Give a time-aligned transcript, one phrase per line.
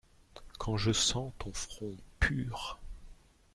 [0.57, 2.79] Quand je sens ton front pur…